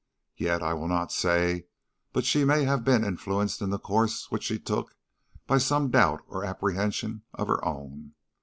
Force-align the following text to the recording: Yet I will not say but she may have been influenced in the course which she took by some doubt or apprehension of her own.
Yet 0.35 0.63
I 0.63 0.73
will 0.73 0.87
not 0.87 1.11
say 1.11 1.67
but 2.11 2.25
she 2.25 2.43
may 2.43 2.63
have 2.63 2.83
been 2.83 3.03
influenced 3.03 3.61
in 3.61 3.69
the 3.69 3.77
course 3.77 4.31
which 4.31 4.41
she 4.41 4.57
took 4.57 4.95
by 5.45 5.59
some 5.59 5.91
doubt 5.91 6.23
or 6.27 6.43
apprehension 6.43 7.21
of 7.35 7.47
her 7.47 7.63
own. 7.63 8.13